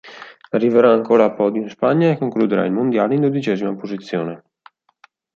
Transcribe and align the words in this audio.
Arriverà 0.51 0.91
ancora 0.91 1.25
a 1.25 1.29
podio 1.31 1.61
in 1.61 1.69
Spagna 1.69 2.09
e 2.09 2.17
concluderà 2.17 2.65
il 2.65 2.71
mondiale 2.71 3.13
in 3.13 3.21
dodicesima 3.21 3.75
posizione. 3.75 4.43